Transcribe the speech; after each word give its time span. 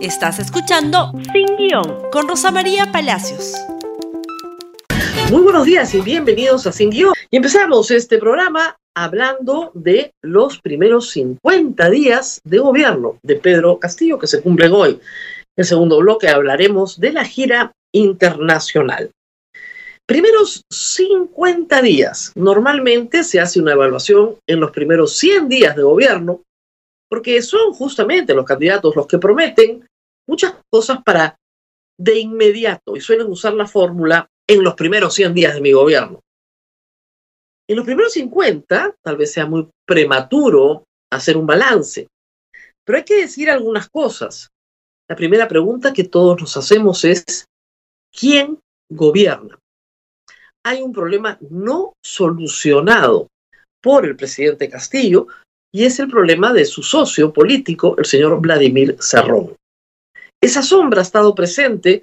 Estás 0.00 0.38
escuchando 0.38 1.12
Sin 1.32 1.56
Guión 1.56 2.08
con 2.12 2.28
Rosa 2.28 2.52
María 2.52 2.92
Palacios. 2.92 3.54
Muy 5.28 5.42
buenos 5.42 5.66
días 5.66 5.92
y 5.92 6.00
bienvenidos 6.00 6.68
a 6.68 6.72
Sin 6.72 6.90
Guión. 6.90 7.14
Y 7.32 7.36
empezamos 7.36 7.90
este 7.90 8.18
programa 8.18 8.76
hablando 8.96 9.72
de 9.74 10.12
los 10.22 10.60
primeros 10.60 11.10
50 11.10 11.90
días 11.90 12.40
de 12.44 12.58
gobierno 12.60 13.18
de 13.24 13.36
Pedro 13.36 13.80
Castillo 13.80 14.20
que 14.20 14.28
se 14.28 14.40
cumplen 14.40 14.70
hoy. 14.72 14.90
En 14.90 15.00
el 15.56 15.64
segundo 15.64 15.98
bloque 15.98 16.28
hablaremos 16.28 17.00
de 17.00 17.12
la 17.12 17.24
gira 17.24 17.72
internacional. 17.92 19.10
Primeros 20.06 20.62
50 20.70 21.82
días. 21.82 22.30
Normalmente 22.36 23.24
se 23.24 23.40
hace 23.40 23.60
una 23.60 23.72
evaluación 23.72 24.36
en 24.46 24.60
los 24.60 24.70
primeros 24.70 25.16
100 25.16 25.48
días 25.48 25.74
de 25.74 25.82
gobierno, 25.82 26.42
porque 27.08 27.40
son 27.42 27.72
justamente 27.72 28.34
los 28.34 28.44
candidatos 28.44 28.94
los 28.96 29.06
que 29.06 29.18
prometen 29.18 29.86
muchas 30.28 30.54
cosas 30.70 30.98
para 31.04 31.36
de 31.98 32.18
inmediato 32.18 32.96
y 32.96 33.00
suelen 33.00 33.28
usar 33.28 33.54
la 33.54 33.66
fórmula 33.66 34.28
en 34.48 34.62
los 34.62 34.74
primeros 34.74 35.14
100 35.14 35.34
días 35.34 35.54
de 35.54 35.60
mi 35.60 35.72
gobierno. 35.72 36.20
En 37.68 37.76
los 37.76 37.84
primeros 37.84 38.12
50 38.12 38.96
tal 39.02 39.16
vez 39.16 39.32
sea 39.32 39.46
muy 39.46 39.68
prematuro 39.86 40.84
hacer 41.10 41.36
un 41.36 41.46
balance, 41.46 42.06
pero 42.84 42.98
hay 42.98 43.04
que 43.04 43.22
decir 43.22 43.50
algunas 43.50 43.88
cosas. 43.88 44.48
La 45.08 45.16
primera 45.16 45.48
pregunta 45.48 45.92
que 45.92 46.04
todos 46.04 46.40
nos 46.40 46.56
hacemos 46.56 47.04
es, 47.04 47.46
¿quién 48.12 48.60
gobierna? 48.90 49.58
hay 50.68 50.82
un 50.82 50.92
problema 50.92 51.38
no 51.50 51.94
solucionado 52.04 53.28
por 53.82 54.04
el 54.04 54.16
presidente 54.16 54.68
Castillo 54.68 55.26
y 55.72 55.84
es 55.84 55.98
el 56.00 56.08
problema 56.08 56.52
de 56.52 56.64
su 56.64 56.82
socio 56.82 57.32
político, 57.32 57.94
el 57.98 58.04
señor 58.04 58.40
Vladimir 58.40 58.96
Cerrón. 59.00 59.54
Esa 60.40 60.62
sombra 60.62 61.00
ha 61.00 61.02
estado 61.02 61.34
presente 61.34 62.02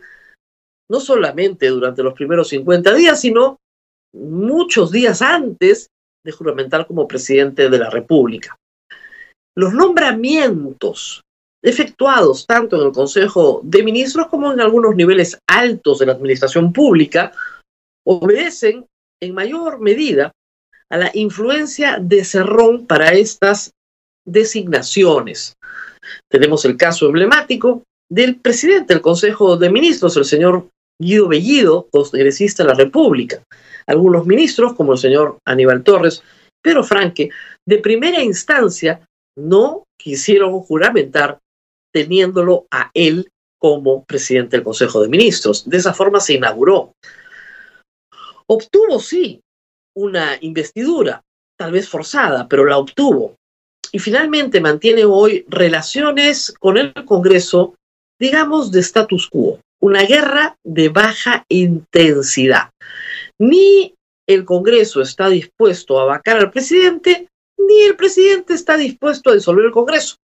no 0.89 0.99
solamente 0.99 1.67
durante 1.67 2.03
los 2.03 2.13
primeros 2.13 2.49
50 2.49 2.93
días, 2.93 3.21
sino 3.21 3.57
muchos 4.13 4.91
días 4.91 5.21
antes 5.21 5.89
de 6.23 6.31
juramentar 6.31 6.85
como 6.85 7.07
presidente 7.07 7.69
de 7.69 7.79
la 7.79 7.89
República. 7.89 8.55
Los 9.55 9.73
nombramientos 9.73 11.21
efectuados 11.63 12.45
tanto 12.45 12.79
en 12.79 12.87
el 12.87 12.93
Consejo 12.93 13.61
de 13.63 13.83
Ministros 13.83 14.27
como 14.27 14.53
en 14.53 14.61
algunos 14.61 14.95
niveles 14.95 15.39
altos 15.47 15.99
de 15.99 16.05
la 16.05 16.13
administración 16.13 16.71
pública 16.71 17.31
obedecen 18.05 18.85
en 19.21 19.33
mayor 19.33 19.79
medida 19.79 20.31
a 20.91 20.97
la 20.97 21.11
influencia 21.13 21.97
de 21.99 22.23
Cerrón 22.23 22.85
para 22.85 23.11
estas 23.13 23.71
designaciones. 24.25 25.55
Tenemos 26.29 26.65
el 26.65 26.77
caso 26.77 27.07
emblemático 27.07 27.83
del 28.09 28.39
presidente 28.39 28.93
del 28.93 29.01
Consejo 29.01 29.57
de 29.57 29.69
Ministros, 29.69 30.15
el 30.17 30.25
señor 30.25 30.67
Guido 31.01 31.27
Bellido, 31.27 31.87
congresista 31.91 32.63
de 32.63 32.69
la 32.69 32.75
República. 32.75 33.43
Algunos 33.87 34.25
ministros, 34.25 34.73
como 34.73 34.93
el 34.93 34.99
señor 34.99 35.37
Aníbal 35.45 35.83
Torres, 35.83 36.23
pero 36.61 36.83
Franque, 36.83 37.29
de 37.67 37.77
primera 37.79 38.23
instancia 38.23 39.01
no 39.37 39.83
quisieron 39.99 40.59
juramentar 40.61 41.39
teniéndolo 41.93 42.65
a 42.71 42.91
él 42.93 43.29
como 43.59 44.03
presidente 44.05 44.57
del 44.57 44.63
Consejo 44.63 45.01
de 45.01 45.09
Ministros. 45.09 45.67
De 45.67 45.77
esa 45.77 45.93
forma 45.93 46.19
se 46.19 46.33
inauguró 46.33 46.93
Obtuvo, 48.47 48.99
sí, 48.99 49.41
una 49.95 50.37
investidura, 50.41 51.23
tal 51.57 51.71
vez 51.71 51.89
forzada, 51.89 52.47
pero 52.47 52.65
la 52.65 52.77
obtuvo. 52.77 53.35
Y 53.91 53.99
finalmente 53.99 54.59
mantiene 54.59 55.05
hoy 55.05 55.45
relaciones 55.47 56.53
con 56.59 56.77
el 56.77 56.93
Congreso, 57.05 57.75
digamos, 58.19 58.71
de 58.71 58.81
status 58.81 59.29
quo, 59.29 59.59
una 59.81 60.03
guerra 60.03 60.57
de 60.63 60.89
baja 60.89 61.45
intensidad. 61.49 62.69
Ni 63.39 63.93
el 64.27 64.43
Congreso 64.43 65.01
está 65.01 65.29
dispuesto 65.29 65.99
a 65.99 66.05
vacar 66.05 66.37
al 66.37 66.51
presidente, 66.51 67.29
ni 67.57 67.81
el 67.81 67.95
presidente 67.95 68.53
está 68.53 68.75
dispuesto 68.75 69.29
a 69.29 69.35
disolver 69.35 69.65
el 69.65 69.71
Congreso. 69.71 70.17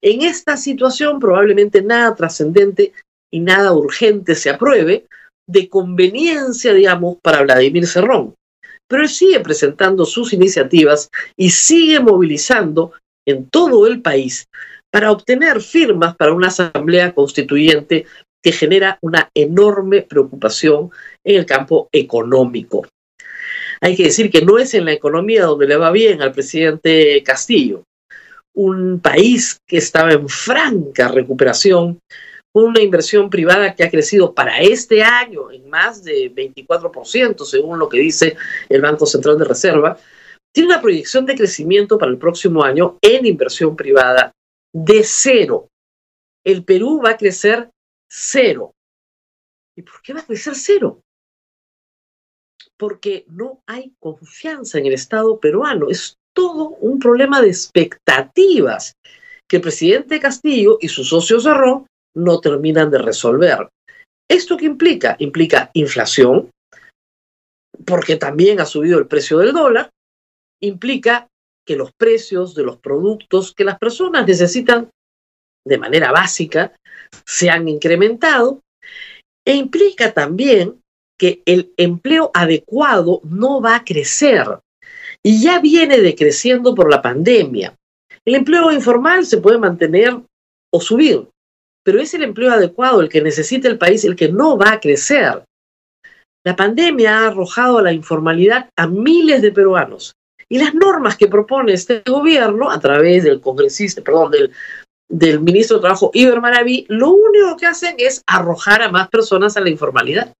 En 0.00 0.22
esta 0.22 0.56
situación 0.56 1.18
probablemente 1.18 1.82
nada 1.82 2.14
trascendente 2.14 2.92
y 3.32 3.40
nada 3.40 3.72
urgente 3.72 4.34
se 4.34 4.50
apruebe, 4.50 5.06
de 5.46 5.68
conveniencia, 5.68 6.72
digamos, 6.72 7.18
para 7.22 7.42
Vladimir 7.42 7.86
Cerrón. 7.86 8.34
Pero 8.88 9.02
él 9.02 9.08
sigue 9.08 9.40
presentando 9.40 10.04
sus 10.04 10.32
iniciativas 10.32 11.10
y 11.36 11.50
sigue 11.50 12.00
movilizando 12.00 12.92
en 13.26 13.48
todo 13.48 13.86
el 13.86 14.02
país 14.02 14.46
para 14.90 15.10
obtener 15.10 15.60
firmas 15.60 16.14
para 16.16 16.32
una 16.32 16.48
asamblea 16.48 17.12
constituyente 17.12 18.06
que 18.42 18.52
genera 18.52 18.98
una 19.00 19.30
enorme 19.34 20.02
preocupación 20.02 20.90
en 21.24 21.36
el 21.36 21.46
campo 21.46 21.88
económico. 21.90 22.86
Hay 23.80 23.96
que 23.96 24.04
decir 24.04 24.30
que 24.30 24.42
no 24.42 24.58
es 24.58 24.74
en 24.74 24.84
la 24.84 24.92
economía 24.92 25.44
donde 25.44 25.66
le 25.66 25.76
va 25.76 25.90
bien 25.90 26.22
al 26.22 26.32
presidente 26.32 27.22
Castillo. 27.24 27.82
Un 28.54 29.00
país 29.00 29.58
que 29.66 29.78
estaba 29.78 30.12
en 30.12 30.28
franca 30.28 31.08
recuperación 31.08 31.98
una 32.54 32.80
inversión 32.80 33.28
privada 33.28 33.74
que 33.74 33.82
ha 33.82 33.90
crecido 33.90 34.32
para 34.32 34.60
este 34.60 35.02
año 35.02 35.50
en 35.50 35.68
más 35.68 36.04
de 36.04 36.32
24%, 36.32 37.44
según 37.44 37.80
lo 37.80 37.88
que 37.88 37.98
dice 37.98 38.36
el 38.68 38.80
Banco 38.80 39.06
Central 39.06 39.38
de 39.38 39.44
Reserva, 39.44 39.98
tiene 40.52 40.68
una 40.68 40.80
proyección 40.80 41.26
de 41.26 41.34
crecimiento 41.34 41.98
para 41.98 42.12
el 42.12 42.18
próximo 42.18 42.62
año 42.62 42.96
en 43.02 43.26
inversión 43.26 43.74
privada 43.74 44.32
de 44.72 45.02
cero. 45.02 45.68
El 46.44 46.64
Perú 46.64 47.02
va 47.04 47.10
a 47.10 47.16
crecer 47.16 47.70
cero. 48.08 48.72
¿Y 49.76 49.82
por 49.82 50.00
qué 50.00 50.14
va 50.14 50.20
a 50.20 50.26
crecer 50.26 50.54
cero? 50.54 51.00
Porque 52.76 53.24
no 53.26 53.62
hay 53.66 53.94
confianza 53.98 54.78
en 54.78 54.86
el 54.86 54.92
Estado 54.92 55.40
peruano. 55.40 55.88
Es 55.90 56.18
todo 56.32 56.68
un 56.68 57.00
problema 57.00 57.42
de 57.42 57.48
expectativas 57.48 58.94
que 59.48 59.56
el 59.56 59.62
presidente 59.62 60.20
Castillo 60.20 60.78
y 60.80 60.86
su 60.86 61.02
socio 61.02 61.40
Cerrón 61.40 61.86
no 62.14 62.40
terminan 62.40 62.90
de 62.90 62.98
resolver. 62.98 63.68
¿Esto 64.28 64.56
qué 64.56 64.66
implica? 64.66 65.16
Implica 65.18 65.70
inflación, 65.74 66.50
porque 67.84 68.16
también 68.16 68.60
ha 68.60 68.66
subido 68.66 68.98
el 68.98 69.06
precio 69.06 69.38
del 69.38 69.52
dólar, 69.52 69.90
implica 70.62 71.28
que 71.66 71.76
los 71.76 71.92
precios 71.92 72.54
de 72.54 72.62
los 72.62 72.78
productos 72.78 73.54
que 73.54 73.64
las 73.64 73.78
personas 73.78 74.26
necesitan 74.26 74.90
de 75.66 75.78
manera 75.78 76.12
básica 76.12 76.74
se 77.26 77.48
han 77.48 77.68
incrementado 77.68 78.60
e 79.46 79.54
implica 79.54 80.12
también 80.12 80.80
que 81.18 81.42
el 81.46 81.72
empleo 81.76 82.30
adecuado 82.34 83.20
no 83.24 83.60
va 83.60 83.76
a 83.76 83.84
crecer 83.84 84.60
y 85.22 85.42
ya 85.42 85.60
viene 85.60 86.00
decreciendo 86.00 86.74
por 86.74 86.90
la 86.90 87.00
pandemia. 87.00 87.74
El 88.26 88.34
empleo 88.34 88.72
informal 88.72 89.24
se 89.24 89.38
puede 89.38 89.58
mantener 89.58 90.20
o 90.72 90.80
subir, 90.80 91.28
pero 91.84 92.00
es 92.00 92.14
el 92.14 92.22
empleo 92.22 92.50
adecuado 92.50 93.00
el 93.00 93.08
que 93.08 93.20
necesita 93.20 93.68
el 93.68 93.78
país, 93.78 94.04
el 94.04 94.16
que 94.16 94.28
no 94.28 94.56
va 94.56 94.72
a 94.72 94.80
crecer. 94.80 95.44
La 96.44 96.56
pandemia 96.56 97.18
ha 97.18 97.26
arrojado 97.28 97.78
a 97.78 97.82
la 97.82 97.92
informalidad 97.92 98.68
a 98.76 98.86
miles 98.86 99.40
de 99.40 99.52
peruanos 99.52 100.14
y 100.48 100.58
las 100.58 100.74
normas 100.74 101.16
que 101.16 101.28
propone 101.28 101.72
este 101.72 102.02
gobierno 102.06 102.70
a 102.70 102.78
través 102.80 103.24
del 103.24 103.40
congresista, 103.40 104.02
perdón, 104.02 104.32
del, 105.08 105.40
ministro 105.40 105.76
de 105.76 105.82
Trabajo 105.82 106.10
Iber 106.12 106.40
Maraví, 106.40 106.86
lo 106.88 107.10
único 107.10 107.56
que 107.56 107.66
hacen 107.66 107.94
es 107.98 108.22
arrojar 108.26 108.82
a 108.82 108.90
más 108.90 109.08
personas 109.08 109.56
a 109.56 109.60
la 109.60 109.70
informalidad. 109.70 110.34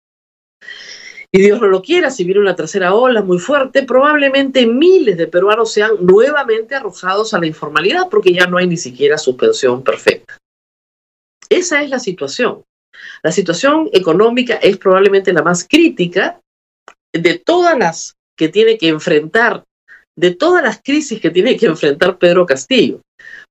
Y 1.32 1.40
Dios 1.40 1.60
no 1.60 1.66
lo 1.66 1.82
quiera, 1.82 2.10
si 2.10 2.24
viene 2.24 2.40
una 2.40 2.54
tercera 2.54 2.94
ola 2.94 3.22
muy 3.22 3.38
fuerte, 3.38 3.82
probablemente 3.82 4.66
miles 4.66 5.16
de 5.16 5.26
peruanos 5.26 5.72
sean 5.72 5.92
nuevamente 6.00 6.74
arrojados 6.74 7.34
a 7.34 7.40
la 7.40 7.46
informalidad 7.46 8.08
porque 8.08 8.32
ya 8.32 8.46
no 8.46 8.58
hay 8.58 8.66
ni 8.66 8.76
siquiera 8.76 9.18
suspensión 9.18 9.82
perfecta. 9.82 10.36
Esa 11.54 11.82
es 11.82 11.90
la 11.90 12.00
situación. 12.00 12.64
La 13.22 13.30
situación 13.30 13.88
económica 13.92 14.54
es 14.54 14.76
probablemente 14.76 15.32
la 15.32 15.42
más 15.42 15.66
crítica 15.68 16.40
de 17.12 17.38
todas 17.38 17.78
las 17.78 18.16
que 18.36 18.48
tiene 18.48 18.76
que 18.76 18.88
enfrentar, 18.88 19.62
de 20.16 20.34
todas 20.34 20.64
las 20.64 20.80
crisis 20.82 21.20
que 21.20 21.30
tiene 21.30 21.56
que 21.56 21.66
enfrentar 21.66 22.18
Pedro 22.18 22.44
Castillo. 22.44 23.02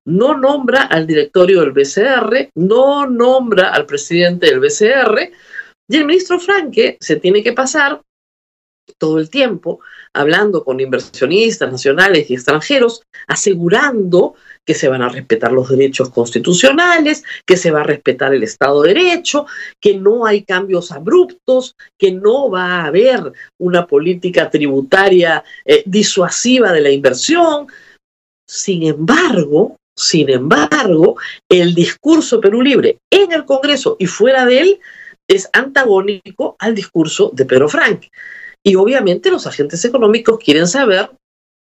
No 0.05 0.37
nombra 0.37 0.83
al 0.83 1.07
directorio 1.07 1.61
del 1.61 1.71
BCR, 1.71 2.49
no 2.55 3.07
nombra 3.07 3.69
al 3.69 3.85
presidente 3.85 4.47
del 4.47 4.59
BCR, 4.59 5.31
y 5.89 5.95
el 5.95 6.05
ministro 6.05 6.39
Franque 6.39 6.97
se 6.99 7.15
tiene 7.15 7.41
que 7.41 7.53
pasar 7.53 8.01
todo 8.97 9.17
el 9.17 9.29
tiempo 9.29 9.79
hablando 10.13 10.65
con 10.65 10.81
inversionistas 10.81 11.71
nacionales 11.71 12.29
y 12.29 12.33
extranjeros, 12.33 13.01
asegurando 13.27 14.35
que 14.65 14.73
se 14.73 14.87
van 14.87 15.01
a 15.01 15.09
respetar 15.09 15.51
los 15.51 15.69
derechos 15.69 16.09
constitucionales, 16.09 17.23
que 17.45 17.57
se 17.57 17.71
va 17.71 17.81
a 17.81 17.83
respetar 17.83 18.33
el 18.33 18.43
Estado 18.43 18.81
de 18.81 18.93
Derecho, 18.93 19.45
que 19.81 19.97
no 19.97 20.25
hay 20.25 20.43
cambios 20.43 20.91
abruptos, 20.91 21.75
que 21.99 22.11
no 22.11 22.49
va 22.49 22.81
a 22.81 22.85
haber 22.85 23.33
una 23.59 23.85
política 23.85 24.49
tributaria 24.49 25.43
eh, 25.65 25.83
disuasiva 25.85 26.71
de 26.71 26.81
la 26.81 26.89
inversión. 26.89 27.67
Sin 28.47 28.83
embargo, 28.83 29.77
Sin 29.95 30.29
embargo, 30.29 31.17
el 31.49 31.75
discurso 31.75 32.41
Perú 32.41 32.63
Libre 32.63 32.97
en 33.11 33.31
el 33.31 33.45
Congreso 33.45 33.95
y 33.99 34.07
fuera 34.07 34.43
de 34.45 34.59
él 34.59 34.79
es 35.27 35.47
antagónico 35.53 36.55
al 36.57 36.73
discurso 36.73 37.29
de 37.31 37.45
Pedro 37.45 37.69
Frank. 37.69 38.07
Y 38.63 38.75
obviamente 38.75 39.29
los 39.29 39.45
agentes 39.45 39.85
económicos 39.85 40.39
quieren 40.39 40.67
saber 40.67 41.11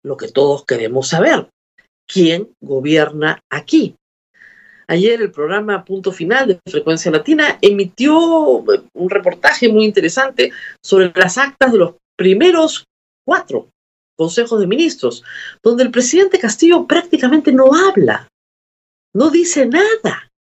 lo 0.02 0.16
que 0.16 0.28
todos 0.28 0.64
queremos 0.64 1.08
saber. 1.08 1.48
¿Quién 2.06 2.54
gobierna 2.60 3.40
aquí? 3.50 3.96
Ayer 4.88 5.20
el 5.20 5.32
programa 5.32 5.84
Punto 5.84 6.12
Final 6.12 6.46
de 6.46 6.60
Frecuencia 6.70 7.10
Latina 7.10 7.58
emitió 7.60 8.16
un 8.18 9.10
reportaje 9.10 9.68
muy 9.68 9.84
interesante 9.84 10.52
sobre 10.80 11.12
las 11.14 11.38
actas 11.38 11.72
de 11.72 11.78
los 11.78 11.94
primeros 12.16 12.84
cuatro 13.26 13.68
consejos 14.16 14.60
de 14.60 14.66
ministros, 14.66 15.24
donde 15.62 15.82
el 15.82 15.90
presidente 15.90 16.38
Castillo 16.38 16.86
prácticamente 16.86 17.52
no 17.52 17.74
habla, 17.74 18.28
no 19.12 19.30
dice 19.30 19.66
nada. 19.66 20.30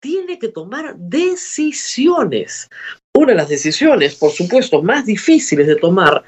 Tiene 0.00 0.38
que 0.38 0.48
tomar 0.48 0.96
decisiones. 0.96 2.68
Una 3.14 3.32
de 3.32 3.36
las 3.36 3.48
decisiones, 3.48 4.14
por 4.14 4.30
supuesto, 4.30 4.82
más 4.82 5.04
difíciles 5.04 5.66
de 5.66 5.76
tomar 5.76 6.24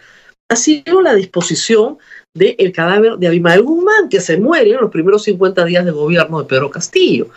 ha 0.51 0.57
sido 0.57 1.01
la 1.01 1.15
disposición 1.15 1.99
del 2.35 2.73
cadáver 2.73 3.17
de 3.17 3.29
Abimael 3.29 3.63
Guzmán, 3.63 4.09
que 4.09 4.21
se 4.21 4.39
muere 4.39 4.71
en 4.71 4.81
los 4.81 4.91
primeros 4.91 5.23
50 5.25 5.65
días 5.65 5.85
de 5.85 5.91
gobierno 5.91 6.41
de 6.41 6.49
Pedro 6.49 6.71
Castillo. 6.71 7.29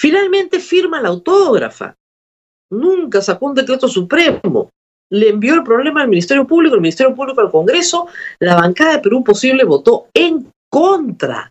Finalmente 0.00 0.58
firma 0.58 1.00
la 1.00 1.08
autógrafa. 1.08 1.94
Nunca 2.70 3.20
sacó 3.20 3.46
un 3.46 3.54
decreto 3.54 3.86
supremo. 3.88 4.70
Le 5.10 5.28
envió 5.28 5.54
el 5.54 5.62
problema 5.62 6.02
al 6.02 6.08
Ministerio 6.08 6.46
Público, 6.46 6.74
el 6.74 6.80
Ministerio 6.80 7.14
Público 7.14 7.40
al 7.40 7.50
Congreso. 7.50 8.08
La 8.40 8.56
bancada 8.56 8.92
de 8.92 8.98
Perú 9.00 9.22
Posible 9.22 9.64
votó 9.64 10.06
en 10.14 10.50
contra. 10.70 11.50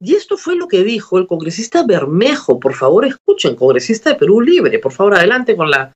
Y 0.00 0.14
esto 0.14 0.36
fue 0.36 0.56
lo 0.56 0.66
que 0.66 0.82
dijo 0.82 1.18
el 1.18 1.26
congresista 1.26 1.84
Bermejo. 1.84 2.58
Por 2.58 2.74
favor, 2.74 3.04
escuchen, 3.04 3.54
congresista 3.54 4.10
de 4.10 4.16
Perú 4.16 4.40
Libre. 4.40 4.78
Por 4.78 4.92
favor, 4.92 5.14
adelante 5.14 5.56
con 5.56 5.70
la 5.70 5.92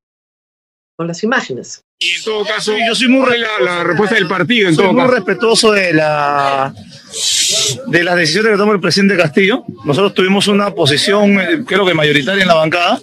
con 0.98 1.06
las 1.06 1.22
imágenes. 1.22 1.84
Y 2.00 2.10
en 2.16 2.24
todo 2.24 2.44
caso, 2.44 2.72
yo 2.76 2.92
soy 2.92 3.06
muy 3.06 3.24
la, 3.38 3.60
la 3.64 3.84
respuesta 3.84 4.16
del 4.16 4.26
partido. 4.26 4.68
En 4.68 4.74
soy 4.74 4.82
todo 4.84 4.92
muy 4.92 5.02
caso. 5.02 5.14
respetuoso 5.14 5.70
de 5.70 5.92
la 5.94 6.74
de 7.86 8.02
las 8.04 8.16
decisiones 8.16 8.50
que 8.52 8.58
toma 8.58 8.72
el 8.72 8.80
presidente 8.80 9.16
Castillo. 9.16 9.62
Nosotros 9.84 10.12
tuvimos 10.12 10.48
una 10.48 10.72
posición, 10.72 11.40
eh, 11.40 11.62
creo 11.64 11.86
que 11.86 11.94
mayoritaria 11.94 12.42
en 12.42 12.48
la 12.48 12.54
bancada. 12.54 13.00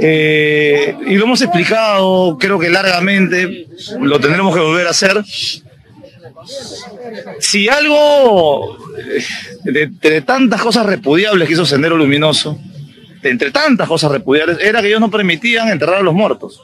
eh, 0.00 0.96
y 1.06 1.16
lo 1.16 1.24
hemos 1.24 1.42
explicado, 1.42 2.38
creo 2.40 2.58
que 2.58 2.70
largamente, 2.70 3.66
lo 4.00 4.18
tendremos 4.18 4.54
que 4.54 4.62
volver 4.62 4.86
a 4.86 4.90
hacer. 4.90 5.22
Si 7.40 7.68
algo 7.68 8.78
eh, 8.98 9.22
de, 9.64 9.86
de 10.00 10.22
tantas 10.22 10.62
cosas 10.62 10.86
repudiables 10.86 11.46
que 11.46 11.52
hizo 11.52 11.66
Sendero 11.66 11.98
Luminoso, 11.98 12.58
de 13.20 13.28
entre 13.28 13.50
tantas 13.50 13.86
cosas 13.86 14.10
repudiables, 14.10 14.56
era 14.60 14.80
que 14.80 14.88
ellos 14.88 15.00
no 15.00 15.10
permitían 15.10 15.68
enterrar 15.68 15.96
a 15.96 16.02
los 16.02 16.14
muertos 16.14 16.60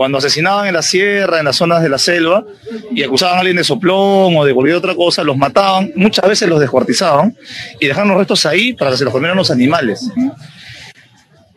cuando 0.00 0.16
asesinaban 0.16 0.66
en 0.66 0.72
la 0.72 0.80
sierra, 0.80 1.40
en 1.40 1.44
las 1.44 1.56
zonas 1.56 1.82
de 1.82 1.90
la 1.90 1.98
selva, 1.98 2.42
y 2.90 3.02
acusaban 3.02 3.36
a 3.36 3.40
alguien 3.40 3.58
de 3.58 3.64
soplón 3.64 4.34
o 4.34 4.46
de 4.46 4.54
cualquier 4.54 4.78
otra 4.78 4.94
cosa, 4.94 5.22
los 5.22 5.36
mataban, 5.36 5.92
muchas 5.94 6.26
veces 6.26 6.48
los 6.48 6.58
descuartizaban 6.58 7.36
y 7.78 7.86
dejaban 7.86 8.08
los 8.08 8.16
restos 8.16 8.46
ahí 8.46 8.72
para 8.72 8.92
que 8.92 8.96
se 8.96 9.04
los 9.04 9.12
comieran 9.12 9.36
los 9.36 9.50
animales. 9.50 10.10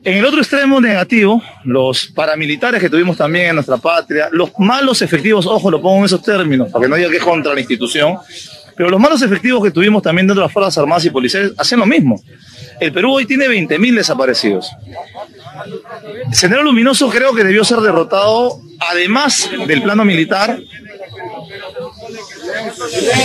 En 0.04 0.18
el 0.18 0.26
otro 0.26 0.42
extremo 0.42 0.82
negativo, 0.82 1.42
los 1.64 2.08
paramilitares 2.08 2.82
que 2.82 2.90
tuvimos 2.90 3.16
también 3.16 3.46
en 3.48 3.56
nuestra 3.56 3.78
patria, 3.78 4.28
los 4.34 4.52
malos 4.58 5.02
efectivos, 5.02 5.46
ojo, 5.46 5.72
lo 5.72 5.82
pongo 5.82 6.00
en 6.00 6.04
esos 6.04 6.22
términos, 6.22 6.70
para 6.70 6.84
que 6.84 6.90
no 6.90 6.98
diga 6.98 7.10
que 7.10 7.16
es 7.16 7.24
contra 7.24 7.54
la 7.54 7.62
institución, 7.62 8.18
pero 8.76 8.90
los 8.90 9.00
malos 9.00 9.22
efectivos 9.22 9.64
que 9.64 9.72
tuvimos 9.72 10.04
también 10.04 10.28
dentro 10.28 10.42
de 10.42 10.48
las 10.48 10.52
Fuerzas 10.52 10.78
Armadas 10.80 11.06
y 11.06 11.12
Policiales 11.12 11.54
hacen 11.58 11.80
lo 11.80 11.86
mismo. 11.86 12.22
El 12.82 12.92
Perú 12.92 13.14
hoy 13.14 13.26
tiene 13.26 13.46
20.000 13.46 13.96
desaparecidos. 13.96 14.70
Sendero 16.32 16.64
Luminoso 16.64 17.10
creo 17.10 17.34
que 17.34 17.44
debió 17.44 17.64
ser 17.64 17.80
derrotado, 17.80 18.60
además 18.92 19.50
del 19.68 19.82
plano 19.82 20.04
militar. 20.06 20.58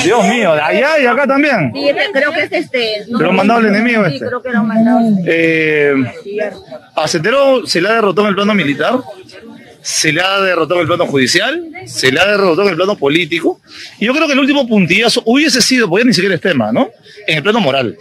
Dios 0.04 0.24
mío, 0.26 0.54
de 0.54 0.60
allá 0.60 0.98
y 1.00 1.06
acá 1.06 1.26
también. 1.26 1.72
Sí, 1.74 1.88
este- 1.88 2.12
creo 2.12 2.32
que 2.32 2.42
es 2.44 2.52
este. 2.52 3.04
no 3.08 3.18
Lo 3.20 3.30
han 3.30 3.36
mandado 3.36 3.60
el 3.60 3.66
enemigo 3.66 4.04
Sí, 4.06 4.14
este. 4.14 4.26
creo 4.26 4.42
que 4.42 4.50
lo 4.50 4.58
han 4.58 4.66
mandado. 4.68 5.00
Eh, 5.26 5.94
a 6.94 7.08
Sendero 7.08 7.66
se 7.66 7.80
le 7.80 7.88
ha 7.88 7.92
derrotado 7.94 8.26
en 8.26 8.30
el 8.30 8.34
plano 8.36 8.54
militar, 8.54 9.00
se 9.82 10.12
le 10.12 10.20
ha 10.20 10.40
derrotado 10.40 10.76
en 10.76 10.82
el 10.82 10.86
plano 10.88 11.06
judicial, 11.06 11.62
se 11.86 12.10
le 12.12 12.20
ha 12.20 12.26
derrotado 12.26 12.62
en 12.64 12.68
el 12.70 12.76
plano 12.76 12.96
político. 12.96 13.60
Y 13.98 14.06
yo 14.06 14.14
creo 14.14 14.26
que 14.26 14.32
el 14.34 14.38
último 14.38 14.66
puntillazo 14.66 15.22
hubiese 15.26 15.60
sido, 15.60 15.88
ya 15.98 16.04
ni 16.04 16.12
siquiera 16.12 16.34
es 16.34 16.40
tema, 16.40 16.72
¿no? 16.72 16.88
En 17.26 17.36
el 17.38 17.42
plano 17.42 17.60
moral. 17.60 17.96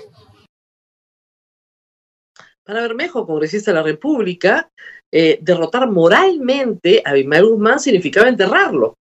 Para 2.67 2.81
Bermejo, 2.81 3.25
congresista 3.25 3.71
de 3.71 3.75
la 3.75 3.83
República, 3.83 4.69
eh, 5.09 5.39
derrotar 5.41 5.89
moralmente 5.89 7.01
a 7.05 7.11
Abimael 7.11 7.45
Guzmán 7.45 7.79
significaba 7.79 8.27
enterrarlo 8.27 8.95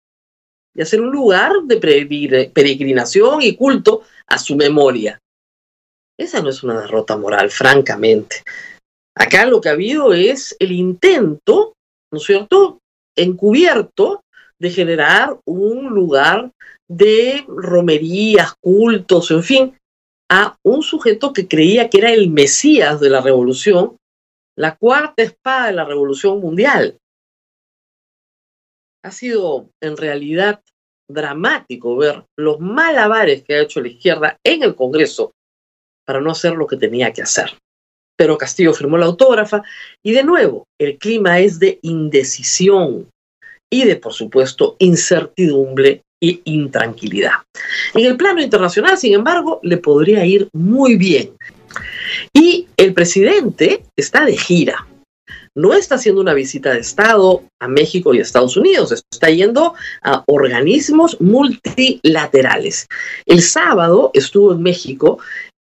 y 0.75 0.83
hacer 0.83 1.01
un 1.01 1.09
lugar 1.11 1.51
de 1.63 1.81
peregrin- 1.81 2.53
peregrinación 2.53 3.41
y 3.41 3.55
culto 3.55 4.03
a 4.27 4.37
su 4.37 4.55
memoria. 4.55 5.19
Esa 6.15 6.43
no 6.43 6.49
es 6.49 6.61
una 6.61 6.79
derrota 6.79 7.17
moral, 7.17 7.49
francamente. 7.49 8.43
Acá 9.17 9.47
lo 9.47 9.59
que 9.59 9.69
ha 9.69 9.71
habido 9.71 10.13
es 10.13 10.55
el 10.59 10.71
intento, 10.71 11.73
¿no 12.13 12.19
es 12.19 12.23
cierto?, 12.23 12.77
encubierto 13.17 14.21
de 14.59 14.69
generar 14.69 15.39
un 15.45 15.87
lugar 15.87 16.51
de 16.87 17.43
romerías, 17.47 18.53
cultos, 18.61 19.31
en 19.31 19.41
fin, 19.43 19.77
a 20.29 20.57
un 20.63 20.81
sujeto 20.81 21.33
que 21.33 21.47
creía 21.47 21.89
que 21.89 21.99
era 21.99 22.11
el 22.11 22.29
Mesías 22.29 22.99
de 22.99 23.09
la 23.09 23.21
revolución, 23.21 23.97
la 24.57 24.75
cuarta 24.75 25.23
espada 25.23 25.67
de 25.67 25.73
la 25.73 25.85
revolución 25.85 26.39
mundial. 26.39 26.97
Ha 29.03 29.11
sido 29.11 29.69
en 29.81 29.97
realidad 29.97 30.61
dramático 31.07 31.95
ver 31.95 32.25
los 32.37 32.59
malabares 32.59 33.43
que 33.43 33.55
ha 33.55 33.61
hecho 33.61 33.81
la 33.81 33.89
izquierda 33.89 34.39
en 34.43 34.63
el 34.63 34.75
Congreso 34.75 35.33
para 36.05 36.21
no 36.21 36.31
hacer 36.31 36.53
lo 36.53 36.65
que 36.65 36.77
tenía 36.77 37.13
que 37.13 37.21
hacer. 37.21 37.51
Pero 38.17 38.37
Castillo 38.37 38.73
firmó 38.73 38.97
la 38.97 39.05
autógrafa 39.05 39.63
y 40.03 40.13
de 40.13 40.23
nuevo 40.23 40.65
el 40.79 40.97
clima 40.97 41.39
es 41.39 41.59
de 41.59 41.79
indecisión 41.81 43.09
y 43.71 43.83
de, 43.83 43.97
por 43.97 44.13
supuesto, 44.13 44.75
incertidumbre 44.79 46.04
intranquilidad. 46.45 47.33
En 47.93 48.05
el 48.05 48.17
plano 48.17 48.41
internacional, 48.41 48.97
sin 48.97 49.13
embargo, 49.13 49.59
le 49.63 49.77
podría 49.77 50.25
ir 50.25 50.49
muy 50.53 50.95
bien. 50.95 51.31
Y 52.33 52.67
el 52.77 52.93
presidente 52.93 53.83
está 53.95 54.25
de 54.25 54.37
gira. 54.37 54.87
No 55.57 55.73
está 55.73 55.95
haciendo 55.95 56.19
una 56.19 56.33
visita 56.33 56.73
de 56.73 56.79
Estado 56.79 57.43
a 57.61 57.67
México 57.69 58.13
y 58.13 58.19
Estados 58.19 58.57
Unidos, 58.57 58.91
está 58.91 59.29
yendo 59.29 59.73
a 60.03 60.23
organismos 60.27 61.19
multilaterales. 61.21 62.87
El 63.25 63.41
sábado 63.41 64.11
estuvo 64.13 64.51
en 64.51 64.61
México 64.61 65.19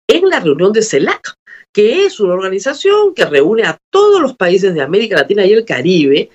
en 0.09 0.29
la 0.31 0.41
reunión 0.41 0.73
de 0.73 0.83
CELAC, 0.83 1.35
que 1.75 2.07
es 2.07 2.21
una 2.21 2.35
organización 2.35 3.15
que 3.15 3.27
reúne 3.27 3.65
a 3.65 3.77
todos 3.91 4.21
los 4.21 4.35
países 4.35 4.75
de 4.75 4.83
América 4.83 5.17
Latina 5.17 5.45
y 5.45 5.53
el 5.53 5.65
Caribe, 5.65 6.31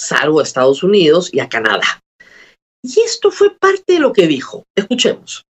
salvo 0.00 0.40
a 0.40 0.44
Estados 0.44 0.82
Unidos 0.82 1.28
y 1.32 1.40
a 1.40 1.48
Canadá. 1.48 2.01
Y 2.82 3.00
esto 3.00 3.30
fue 3.30 3.56
parte 3.56 3.94
de 3.94 4.00
lo 4.00 4.12
que 4.12 4.26
dijo. 4.26 4.66
Escuchemos. 4.74 5.44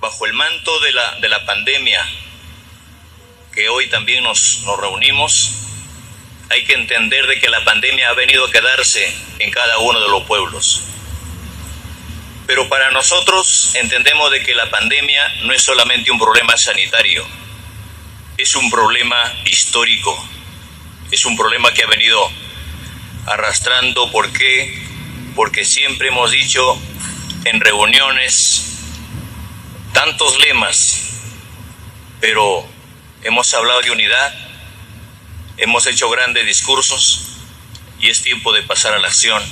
bajo 0.00 0.26
el 0.26 0.32
manto 0.32 0.80
de 0.80 0.92
la, 0.92 1.20
de 1.20 1.28
la 1.28 1.46
pandemia 1.46 2.04
que 3.54 3.68
hoy 3.68 3.88
también 3.88 4.24
nos, 4.24 4.62
nos 4.64 4.80
reunimos, 4.80 5.52
hay 6.50 6.64
que 6.64 6.74
entender 6.74 7.26
de 7.26 7.38
que 7.38 7.48
la 7.48 7.64
pandemia 7.64 8.10
ha 8.10 8.14
venido 8.14 8.46
a 8.46 8.50
quedarse 8.50 9.14
en 9.38 9.50
cada 9.50 9.78
uno 9.78 10.00
de 10.00 10.08
los 10.08 10.24
pueblos. 10.24 10.82
Pero 12.46 12.68
para 12.68 12.90
nosotros 12.90 13.74
entendemos 13.74 14.30
de 14.30 14.42
que 14.42 14.54
la 14.54 14.68
pandemia 14.70 15.28
no 15.44 15.52
es 15.52 15.62
solamente 15.62 16.10
un 16.10 16.18
problema 16.18 16.56
sanitario, 16.56 17.24
es 18.36 18.54
un 18.54 18.70
problema 18.70 19.32
histórico, 19.44 20.28
es 21.10 21.24
un 21.24 21.36
problema 21.36 21.72
que 21.72 21.84
ha 21.84 21.86
venido 21.86 22.28
arrastrando, 23.26 24.10
¿por 24.10 24.32
qué? 24.32 24.81
Porque 25.34 25.64
siempre 25.64 26.08
hemos 26.08 26.30
dicho 26.30 26.78
en 27.44 27.60
reuniones 27.60 28.72
tantos 29.92 30.38
lemas, 30.38 31.00
pero 32.20 32.66
hemos 33.22 33.52
hablado 33.54 33.80
de 33.82 33.90
unidad, 33.90 34.34
hemos 35.56 35.86
hecho 35.86 36.08
grandes 36.10 36.46
discursos 36.46 37.38
y 38.00 38.10
es 38.10 38.22
tiempo 38.22 38.52
de 38.52 38.62
pasar 38.62 38.94
a 38.94 38.98
la 38.98 39.08
acción. 39.08 39.42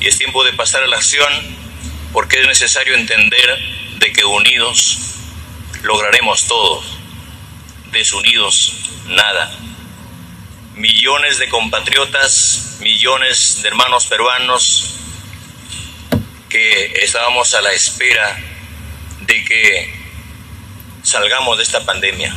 Y 0.00 0.08
es 0.08 0.18
tiempo 0.18 0.42
de 0.44 0.52
pasar 0.52 0.82
a 0.82 0.86
la 0.86 0.96
acción 0.96 1.32
porque 2.12 2.40
es 2.40 2.46
necesario 2.46 2.94
entender 2.94 3.58
de 3.98 4.12
que 4.12 4.24
unidos 4.24 4.98
lograremos 5.82 6.46
todo, 6.46 6.82
desunidos 7.92 8.74
nada. 9.06 9.56
Millones 10.74 11.38
de 11.38 11.48
compatriotas, 11.48 12.78
millones 12.80 13.60
de 13.62 13.68
hermanos 13.68 14.06
peruanos 14.06 14.94
que 16.48 16.92
estábamos 17.02 17.52
a 17.54 17.60
la 17.60 17.72
espera 17.72 18.38
de 19.20 19.44
que 19.44 19.94
salgamos 21.02 21.58
de 21.58 21.64
esta 21.64 21.84
pandemia. 21.84 22.34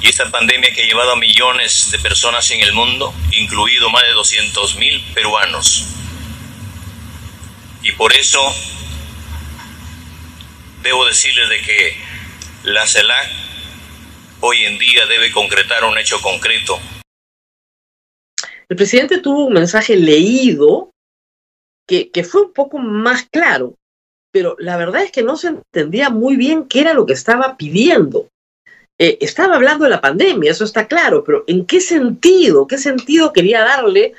Y 0.00 0.08
esta 0.08 0.30
pandemia 0.30 0.72
que 0.72 0.82
ha 0.82 0.86
llevado 0.86 1.12
a 1.12 1.16
millones 1.16 1.90
de 1.90 1.98
personas 1.98 2.50
en 2.50 2.60
el 2.60 2.72
mundo, 2.72 3.14
incluido 3.32 3.88
más 3.90 4.02
de 4.02 4.12
200 4.12 4.76
mil 4.76 5.00
peruanos. 5.14 5.86
Y 7.82 7.92
por 7.92 8.12
eso 8.12 8.54
debo 10.82 11.06
decirles 11.06 11.48
de 11.48 11.60
que 11.62 11.96
la 12.64 12.86
CELAC 12.86 13.45
hoy 14.40 14.64
en 14.64 14.78
día 14.78 15.06
debe 15.06 15.32
concretar 15.32 15.84
un 15.84 15.98
hecho 15.98 16.16
concreto. 16.20 16.78
El 18.68 18.76
presidente 18.76 19.18
tuvo 19.18 19.46
un 19.46 19.52
mensaje 19.52 19.96
leído 19.96 20.90
que, 21.86 22.10
fue 22.24 22.42
un 22.42 22.52
poco 22.52 22.78
más 22.78 23.28
claro, 23.30 23.74
pero 24.32 24.56
la 24.58 24.76
verdad 24.76 25.04
es 25.04 25.12
que 25.12 25.22
no 25.22 25.36
se 25.36 25.48
entendía 25.48 26.10
muy 26.10 26.36
bien 26.36 26.64
qué 26.64 26.80
era 26.80 26.94
lo 26.94 27.06
que 27.06 27.12
estaba 27.12 27.56
pidiendo. 27.56 28.28
Eh, 28.98 29.18
estaba 29.20 29.54
hablando 29.54 29.84
de 29.84 29.90
la 29.90 30.00
pandemia, 30.00 30.50
eso 30.50 30.64
está 30.64 30.88
claro, 30.88 31.22
pero 31.22 31.44
¿en 31.46 31.64
qué 31.64 31.80
sentido? 31.80 32.66
¿Qué 32.66 32.78
sentido 32.78 33.32
quería 33.32 33.60
darle? 33.60 34.14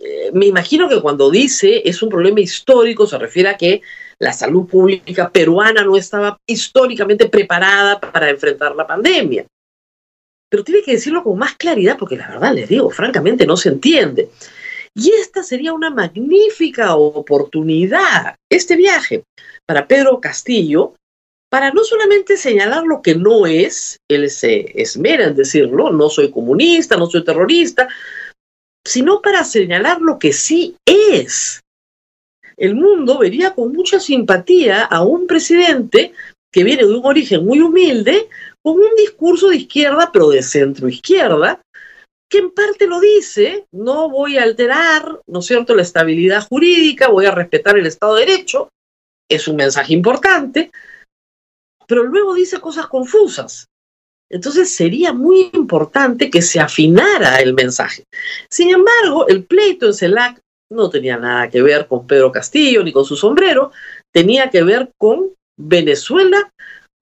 Eh, 0.00 0.30
me 0.32 0.46
imagino 0.46 0.88
que 0.88 1.00
cuando 1.00 1.30
dice 1.30 1.82
es 1.84 2.02
un 2.02 2.10
problema 2.10 2.40
histórico 2.40 3.06
se 3.06 3.18
refiere 3.18 3.48
a 3.48 3.56
que 3.56 3.82
la 4.24 4.32
salud 4.32 4.66
pública 4.66 5.30
peruana 5.30 5.84
no 5.84 5.96
estaba 5.96 6.38
históricamente 6.46 7.28
preparada 7.28 8.00
para 8.00 8.30
enfrentar 8.30 8.74
la 8.74 8.86
pandemia. 8.86 9.46
Pero 10.50 10.64
tiene 10.64 10.82
que 10.82 10.92
decirlo 10.92 11.22
con 11.22 11.38
más 11.38 11.56
claridad 11.56 11.98
porque 11.98 12.16
la 12.16 12.28
verdad 12.28 12.54
les 12.54 12.68
digo, 12.68 12.88
francamente 12.90 13.46
no 13.46 13.58
se 13.58 13.68
entiende. 13.68 14.30
Y 14.94 15.10
esta 15.10 15.42
sería 15.42 15.74
una 15.74 15.90
magnífica 15.90 16.96
oportunidad, 16.96 18.36
este 18.50 18.76
viaje, 18.76 19.24
para 19.66 19.86
Pedro 19.86 20.20
Castillo, 20.20 20.94
para 21.50 21.70
no 21.70 21.84
solamente 21.84 22.38
señalar 22.38 22.84
lo 22.84 23.02
que 23.02 23.14
no 23.14 23.46
es, 23.46 23.98
él 24.08 24.30
se 24.30 24.80
esmera 24.80 25.24
en 25.24 25.36
decirlo, 25.36 25.92
no 25.92 26.08
soy 26.08 26.30
comunista, 26.30 26.96
no 26.96 27.06
soy 27.06 27.24
terrorista, 27.24 27.88
sino 28.86 29.20
para 29.20 29.44
señalar 29.44 30.00
lo 30.00 30.18
que 30.18 30.32
sí 30.32 30.76
es. 30.86 31.60
El 32.56 32.74
mundo 32.74 33.18
vería 33.18 33.54
con 33.54 33.72
mucha 33.72 34.00
simpatía 34.00 34.84
a 34.84 35.02
un 35.02 35.26
presidente 35.26 36.12
que 36.52 36.64
viene 36.64 36.84
de 36.84 36.94
un 36.94 37.04
origen 37.04 37.44
muy 37.44 37.60
humilde, 37.60 38.28
con 38.62 38.74
un 38.74 38.94
discurso 38.96 39.48
de 39.48 39.56
izquierda, 39.56 40.10
pero 40.12 40.30
de 40.30 40.42
centro 40.42 40.88
izquierda, 40.88 41.60
que 42.30 42.38
en 42.38 42.50
parte 42.52 42.86
lo 42.86 43.00
dice, 43.00 43.66
no 43.72 44.08
voy 44.08 44.38
a 44.38 44.44
alterar, 44.44 45.20
¿no 45.26 45.40
es 45.40 45.46
cierto?, 45.46 45.74
la 45.74 45.82
estabilidad 45.82 46.46
jurídica, 46.46 47.08
voy 47.08 47.26
a 47.26 47.32
respetar 47.32 47.76
el 47.76 47.86
Estado 47.86 48.14
de 48.14 48.26
Derecho, 48.26 48.68
es 49.28 49.48
un 49.48 49.56
mensaje 49.56 49.92
importante, 49.92 50.70
pero 51.86 52.04
luego 52.04 52.34
dice 52.34 52.60
cosas 52.60 52.86
confusas. 52.86 53.66
Entonces 54.30 54.74
sería 54.74 55.12
muy 55.12 55.50
importante 55.52 56.30
que 56.30 56.42
se 56.42 56.58
afinara 56.58 57.36
el 57.40 57.54
mensaje. 57.54 58.04
Sin 58.50 58.70
embargo, 58.70 59.28
el 59.28 59.44
pleito 59.44 59.86
en 59.86 59.94
CELAC 59.94 60.40
no 60.70 60.90
tenía 60.90 61.16
nada 61.16 61.48
que 61.48 61.62
ver 61.62 61.86
con 61.86 62.06
Pedro 62.06 62.32
Castillo 62.32 62.82
ni 62.82 62.92
con 62.92 63.04
su 63.04 63.16
sombrero, 63.16 63.72
tenía 64.12 64.50
que 64.50 64.62
ver 64.62 64.90
con 64.98 65.30
Venezuela 65.56 66.52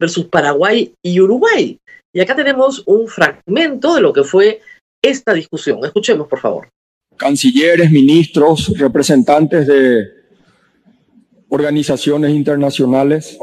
versus 0.01 0.27
Paraguay 0.27 0.93
y 1.03 1.21
Uruguay. 1.21 1.79
Y 2.15 2.21
acá 2.21 2.35
tenemos 2.35 2.83
un 2.87 3.09
fragmento 3.09 3.95
de 3.95 4.01
lo 4.01 4.13
que 4.13 4.25
fue 4.25 4.61
esta 5.03 5.33
discusión. 5.33 5.85
Escuchemos, 5.85 6.29
por 6.29 6.41
favor. 6.41 6.69
Cancilleres, 7.17 7.91
ministros, 7.91 8.77
representantes 8.79 9.67
de 9.67 10.07
organizaciones 11.49 12.33
internacionales. 12.33 13.39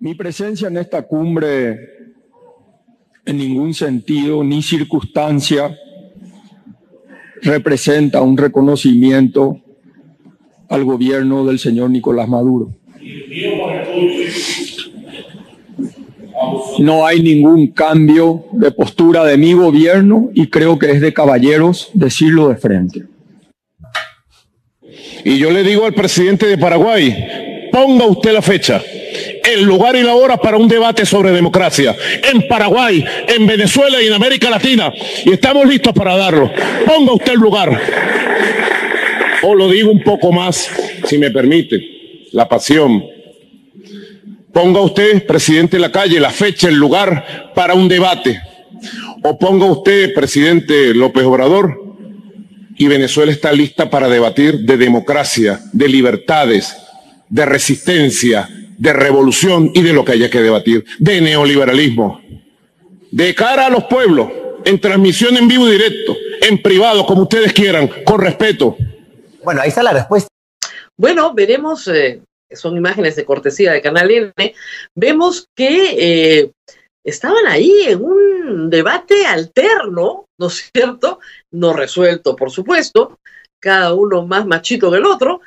Mi 0.00 0.14
presencia 0.14 0.68
en 0.68 0.76
esta 0.76 1.02
cumbre 1.02 1.98
en 3.24 3.36
ningún 3.36 3.74
sentido 3.74 4.42
ni 4.44 4.62
circunstancia 4.62 5.76
representa 7.42 8.22
un 8.22 8.36
reconocimiento 8.36 9.60
al 10.68 10.84
gobierno 10.84 11.44
del 11.46 11.58
señor 11.58 11.90
Nicolás 11.90 12.28
Maduro. 12.28 12.74
No 16.78 17.06
hay 17.06 17.22
ningún 17.22 17.68
cambio 17.68 18.44
de 18.52 18.70
postura 18.70 19.24
de 19.24 19.36
mi 19.36 19.52
gobierno 19.52 20.30
y 20.34 20.46
creo 20.46 20.78
que 20.78 20.90
es 20.90 21.00
de 21.00 21.12
caballeros 21.12 21.90
decirlo 21.94 22.48
de 22.48 22.56
frente. 22.56 23.04
Y 25.24 25.38
yo 25.38 25.50
le 25.50 25.64
digo 25.64 25.84
al 25.84 25.94
presidente 25.94 26.46
de 26.46 26.56
Paraguay, 26.56 27.14
ponga 27.72 28.06
usted 28.06 28.32
la 28.32 28.42
fecha, 28.42 28.82
el 29.44 29.64
lugar 29.64 29.96
y 29.96 30.02
la 30.02 30.14
hora 30.14 30.36
para 30.36 30.56
un 30.56 30.68
debate 30.68 31.06
sobre 31.06 31.30
democracia 31.32 31.94
en 32.32 32.46
Paraguay, 32.48 33.04
en 33.28 33.46
Venezuela 33.46 34.02
y 34.02 34.06
en 34.06 34.12
América 34.12 34.50
Latina. 34.50 34.92
Y 35.24 35.32
estamos 35.32 35.66
listos 35.66 35.92
para 35.92 36.16
darlo. 36.16 36.50
Ponga 36.86 37.12
usted 37.12 37.32
el 37.32 37.40
lugar. 37.40 37.80
O 39.42 39.54
lo 39.54 39.68
digo 39.70 39.90
un 39.90 40.02
poco 40.02 40.32
más, 40.32 40.68
si 41.04 41.16
me 41.16 41.30
permite, 41.30 41.80
la 42.32 42.48
pasión 42.48 43.04
Ponga 44.52 44.80
usted, 44.80 45.24
presidente 45.26 45.76
de 45.76 45.80
la 45.80 45.92
calle, 45.92 46.18
la 46.18 46.30
fecha, 46.30 46.68
el 46.68 46.74
lugar 46.74 47.52
para 47.54 47.74
un 47.74 47.86
debate. 47.86 48.40
O 49.22 49.38
ponga 49.38 49.66
usted, 49.66 50.12
presidente 50.14 50.94
López 50.94 51.24
Obrador, 51.24 51.80
y 52.76 52.86
Venezuela 52.86 53.30
está 53.30 53.52
lista 53.52 53.90
para 53.90 54.08
debatir 54.08 54.60
de 54.60 54.76
democracia, 54.76 55.60
de 55.72 55.88
libertades, 55.88 56.76
de 57.28 57.44
resistencia, 57.44 58.48
de 58.78 58.92
revolución 58.92 59.70
y 59.74 59.82
de 59.82 59.92
lo 59.92 60.04
que 60.04 60.12
haya 60.12 60.30
que 60.30 60.40
debatir, 60.40 60.84
de 60.98 61.20
neoliberalismo. 61.20 62.22
De 63.10 63.34
cara 63.34 63.66
a 63.66 63.70
los 63.70 63.84
pueblos, 63.84 64.30
en 64.64 64.80
transmisión 64.80 65.36
en 65.36 65.48
vivo 65.48 65.68
y 65.68 65.72
directo, 65.72 66.16
en 66.42 66.62
privado, 66.62 67.04
como 67.04 67.22
ustedes 67.22 67.52
quieran, 67.52 67.90
con 68.04 68.20
respeto. 68.20 68.76
Bueno, 69.42 69.60
ahí 69.60 69.68
está 69.68 69.82
la 69.82 69.92
respuesta. 69.92 70.28
Bueno, 70.96 71.32
veremos 71.34 71.86
eh, 71.88 72.20
son 72.50 72.76
imágenes 72.76 73.16
de 73.16 73.24
cortesía 73.24 73.72
de 73.72 73.82
Canal 73.82 74.10
N, 74.10 74.54
vemos 74.94 75.48
que 75.54 76.40
eh, 76.40 76.50
estaban 77.04 77.46
ahí 77.46 77.72
en 77.86 78.02
un 78.02 78.70
debate 78.70 79.26
alterno, 79.26 80.26
¿no 80.38 80.46
es 80.46 80.70
cierto? 80.72 81.20
No 81.52 81.72
resuelto, 81.72 82.36
por 82.36 82.50
supuesto, 82.50 83.18
cada 83.60 83.94
uno 83.94 84.26
más 84.26 84.46
machito 84.46 84.90
que 84.90 84.98
el 84.98 85.06
otro, 85.06 85.40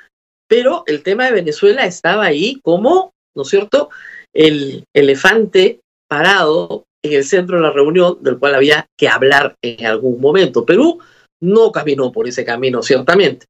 pero 0.47 0.83
el 0.85 1.01
tema 1.01 1.25
de 1.25 1.31
Venezuela 1.31 1.85
estaba 1.85 2.25
ahí 2.25 2.59
como, 2.61 3.13
¿no 3.35 3.43
es 3.43 3.50
cierto?, 3.50 3.89
el 4.33 4.85
elefante 4.93 5.79
parado 6.09 6.85
en 7.03 7.13
el 7.13 7.23
centro 7.23 7.57
de 7.57 7.63
la 7.63 7.71
reunión 7.71 8.17
del 8.21 8.38
cual 8.38 8.55
había 8.55 8.85
que 8.97 9.07
hablar 9.07 9.55
en 9.61 9.85
algún 9.85 10.21
momento. 10.21 10.65
Perú 10.65 11.00
no 11.41 11.71
caminó 11.71 12.11
por 12.11 12.27
ese 12.27 12.45
camino, 12.45 12.83
ciertamente. 12.83 13.47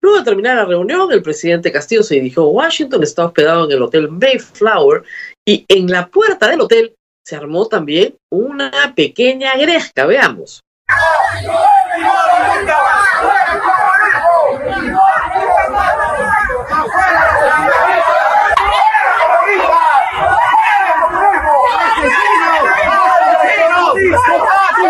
Luego 0.00 0.18
de 0.18 0.24
terminar 0.24 0.56
la 0.56 0.64
reunión, 0.64 1.12
el 1.12 1.22
presidente 1.22 1.70
Castillo 1.70 2.02
se 2.02 2.14
dirigió 2.14 2.44
a 2.44 2.48
Washington, 2.48 3.02
estaba 3.02 3.28
hospedado 3.28 3.66
en 3.66 3.72
el 3.72 3.82
Hotel 3.82 4.08
Mayflower 4.08 5.02
y 5.46 5.64
en 5.68 5.90
la 5.90 6.08
puerta 6.08 6.48
del 6.48 6.62
hotel 6.62 6.94
se 7.24 7.36
armó 7.36 7.66
también 7.66 8.16
una 8.30 8.94
pequeña 8.94 9.56
gresca. 9.56 10.06
Veamos. 10.06 10.62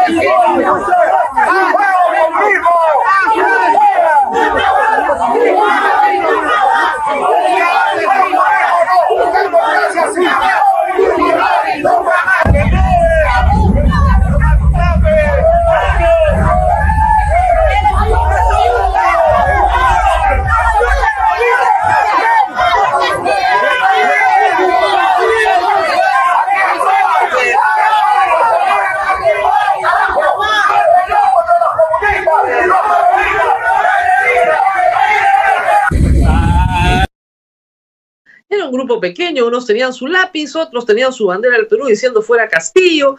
Era 0.09 0.96
pequeño, 39.09 39.47
unos 39.47 39.67
tenían 39.67 39.93
su 39.93 40.07
lápiz, 40.07 40.57
otros 40.57 40.85
tenían 40.87 41.13
su 41.13 41.27
bandera 41.27 41.57
del 41.57 41.69
Perú 41.69 41.87
diciendo 41.87 42.23
fuera 42.23 42.49
Castillo. 42.49 43.17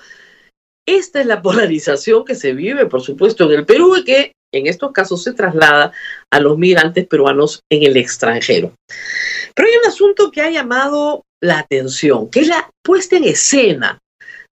Esta 0.87 1.21
es 1.21 1.25
la 1.25 1.41
polarización 1.47 2.25
que 2.25 2.35
se 2.35 2.53
vive, 2.53 2.85
por 2.85 3.01
supuesto, 3.01 3.45
en 3.45 3.59
el 3.59 3.65
Perú 3.65 3.97
y 3.97 4.03
que 4.03 4.31
en 4.53 4.67
estos 4.67 4.91
casos 4.91 5.23
se 5.23 5.33
traslada 5.33 5.91
a 6.31 6.39
los 6.39 6.57
migrantes 6.57 7.05
peruanos 7.05 7.61
en 7.71 7.83
el 7.83 7.97
extranjero. 7.97 8.73
Pero 9.55 9.67
hay 9.67 9.75
un 9.77 9.87
asunto 9.87 10.31
que 10.31 10.41
ha 10.41 10.49
llamado 10.49 11.23
la 11.41 11.59
atención, 11.59 12.29
que 12.29 12.41
es 12.41 12.47
la 12.47 12.69
puesta 12.83 13.17
en 13.17 13.25
escena 13.25 13.99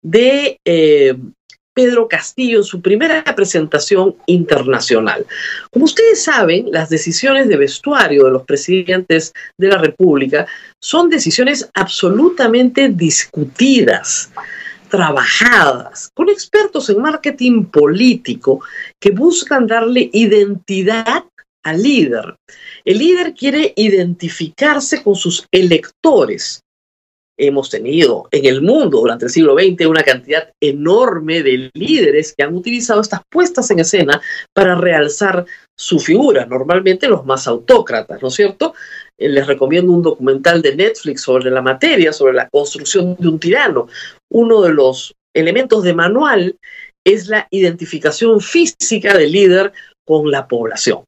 de 0.04 0.58
eh, 0.65 1.15
Pedro 1.75 2.08
Castillo 2.08 2.60
en 2.60 2.63
su 2.63 2.82
primera 2.82 3.24
presentación 3.36 4.15
internacional. 4.25 5.25
Como 5.72 5.86
ustedes 5.86 6.24
saben, 6.24 6.72
las 6.72 6.89
decisiones 6.89 7.50
de 7.50 7.58
vestuario 7.58 8.24
de 8.24 8.32
los 8.32 8.44
presidentes 8.44 9.34
de 9.58 9.67
la 9.67 9.77
República 9.77 10.48
son 10.82 11.10
decisiones 11.10 11.70
absolutamente 11.74 12.88
discutidas 12.89 14.32
trabajadas 14.89 16.10
con 16.13 16.29
expertos 16.29 16.89
en 16.89 17.01
marketing 17.01 17.65
político 17.65 18.62
que 19.00 19.12
buscan 19.12 19.67
darle 19.67 20.10
identidad 20.13 21.25
al 21.63 21.82
líder. 21.82 22.36
El 22.86 23.00
líder 23.00 23.34
quiere 23.34 23.74
identificarse 23.75 25.03
con 25.03 25.15
sus 25.15 25.46
electores. 25.51 26.62
Hemos 27.38 27.70
tenido 27.70 28.27
en 28.32 28.46
el 28.46 28.62
mundo 28.62 29.00
durante 29.00 29.25
el 29.25 29.32
siglo 29.32 29.56
XX 29.56 29.88
una 29.88 30.04
cantidad 30.04 30.51
enorme 30.62 31.44
de 31.44 31.70
líderes 31.74 32.34
que 32.36 32.44
han 32.44 32.56
utilizado 32.56 33.01
estas 33.01 33.22
puestas 33.30 33.70
en 33.72 33.80
escena 33.80 34.22
para 34.54 34.75
realzar 34.75 35.46
su 35.77 36.00
figura, 36.00 36.46
normalmente 36.46 37.10
los 37.10 37.25
más 37.25 37.48
autócratas, 37.48 38.22
¿no 38.22 38.30
es 38.30 38.34
cierto? 38.36 38.74
Eh, 39.18 39.27
les 39.27 39.46
recomiendo 39.46 39.92
un 39.92 40.01
documental 40.01 40.62
de 40.62 40.75
Netflix 40.75 41.22
sobre 41.22 41.51
la 41.51 41.62
materia, 41.62 42.13
sobre 42.13 42.34
la 42.34 42.48
construcción 42.50 43.15
de 43.20 43.27
un 43.27 43.39
tirano. 43.39 43.88
Uno 44.32 44.62
de 44.62 44.74
los 44.74 45.13
elementos 45.36 45.84
de 45.84 45.94
manual 45.94 46.56
es 47.06 47.27
la 47.27 47.48
identificación 47.51 48.39
física 48.39 49.18
del 49.18 49.32
líder 49.32 49.74
con 50.06 50.32
la 50.32 50.48
población. 50.48 51.04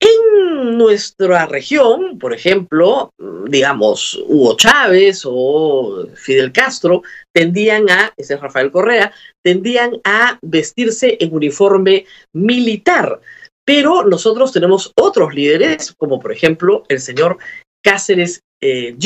En 0.00 0.78
nuestra 0.78 1.44
región, 1.44 2.18
por 2.18 2.32
ejemplo, 2.32 3.12
digamos, 3.46 4.18
Hugo 4.26 4.56
Chávez 4.56 5.22
o 5.26 6.06
Fidel 6.14 6.52
Castro 6.52 7.02
tendían 7.34 7.90
a, 7.90 8.12
ese 8.16 8.34
es 8.34 8.40
Rafael 8.40 8.70
Correa, 8.70 9.12
tendían 9.44 10.00
a 10.04 10.38
vestirse 10.40 11.18
en 11.20 11.34
uniforme 11.34 12.06
militar. 12.32 13.20
Pero 13.66 14.04
nosotros 14.04 14.52
tenemos 14.52 14.90
otros 14.96 15.34
líderes, 15.34 15.92
como 15.92 16.18
por 16.18 16.32
ejemplo 16.32 16.84
el 16.88 17.00
señor 17.00 17.36
Cáceres 17.84 18.40
eh, 18.62 18.96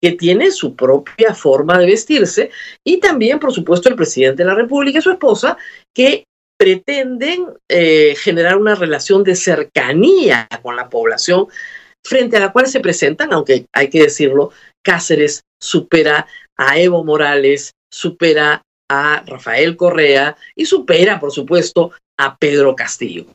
que 0.00 0.12
tiene 0.12 0.50
su 0.50 0.76
propia 0.76 1.34
forma 1.34 1.78
de 1.78 1.86
vestirse, 1.86 2.50
y 2.84 2.98
también, 2.98 3.38
por 3.38 3.52
supuesto, 3.52 3.88
el 3.88 3.96
presidente 3.96 4.42
de 4.42 4.48
la 4.48 4.54
República 4.54 4.98
y 4.98 5.02
su 5.02 5.10
esposa, 5.10 5.56
que 5.94 6.24
pretenden 6.58 7.46
eh, 7.68 8.14
generar 8.18 8.56
una 8.56 8.74
relación 8.74 9.24
de 9.24 9.36
cercanía 9.36 10.48
con 10.62 10.76
la 10.76 10.88
población 10.88 11.46
frente 12.04 12.36
a 12.36 12.40
la 12.40 12.52
cual 12.52 12.66
se 12.66 12.80
presentan, 12.80 13.32
aunque 13.32 13.66
hay 13.72 13.88
que 13.88 14.02
decirlo, 14.02 14.52
Cáceres 14.82 15.42
supera 15.60 16.26
a 16.56 16.78
Evo 16.78 17.04
Morales, 17.04 17.72
supera 17.92 18.62
a 18.88 19.24
Rafael 19.26 19.76
Correa 19.76 20.36
y 20.54 20.66
supera, 20.66 21.18
por 21.18 21.32
supuesto, 21.32 21.92
a 22.18 22.36
Pedro 22.36 22.74
Castillo. 22.76 23.26